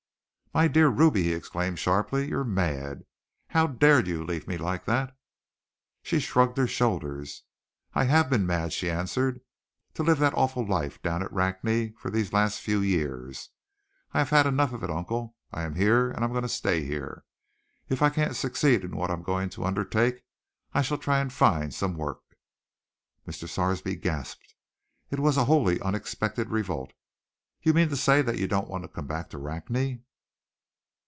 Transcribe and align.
"My 0.53 0.67
dear 0.67 0.89
Ruby," 0.89 1.23
he 1.23 1.31
exclaimed 1.31 1.79
sharply, 1.79 2.27
"you 2.27 2.39
are 2.39 2.43
mad! 2.43 3.05
How 3.47 3.67
dared 3.67 4.05
you 4.07 4.21
leave 4.21 4.49
me 4.49 4.57
like 4.57 4.83
that?" 4.83 5.15
She 6.03 6.19
shrugged 6.19 6.57
her 6.57 6.67
shoulders. 6.67 7.43
"I 7.93 8.03
have 8.03 8.29
been 8.29 8.45
mad," 8.45 8.73
she 8.73 8.89
answered, 8.91 9.39
"to 9.93 10.03
live 10.03 10.19
that 10.19 10.33
awful 10.33 10.65
life 10.67 11.01
down 11.01 11.23
at 11.23 11.31
Rakney 11.31 11.93
for 11.95 12.11
these 12.11 12.33
last 12.33 12.59
few 12.59 12.81
years. 12.81 13.47
I've 14.13 14.31
had 14.31 14.45
enough 14.45 14.73
of 14.73 14.83
it, 14.83 14.89
uncle. 14.89 15.37
I 15.53 15.63
am 15.63 15.75
here, 15.75 16.11
and 16.11 16.19
I 16.19 16.25
am 16.27 16.31
going 16.33 16.43
to 16.43 16.49
stay 16.49 16.83
here. 16.83 17.23
If 17.87 18.01
I 18.01 18.09
can't 18.09 18.35
succeed 18.35 18.83
in 18.83 18.97
what 18.97 19.09
I 19.09 19.13
am 19.13 19.23
going 19.23 19.47
to 19.51 19.63
undertake, 19.63 20.21
I 20.73 20.81
shall 20.81 20.97
try 20.97 21.19
and 21.21 21.31
find 21.31 21.73
some 21.73 21.95
work." 21.95 22.23
Mr. 23.25 23.47
Sarsby 23.47 23.95
gasped. 23.95 24.53
It 25.11 25.21
was 25.21 25.37
a 25.37 25.45
wholly 25.45 25.79
unexpected 25.79 26.49
revolt. 26.49 26.91
"You 27.61 27.73
mean 27.73 27.87
to 27.87 27.95
say 27.95 28.21
that 28.21 28.37
you 28.37 28.49
don't 28.49 28.67
want 28.67 28.83
to 28.83 28.89
come 28.89 29.07
back 29.07 29.29
to 29.29 29.37
Rakney?" 29.39 30.01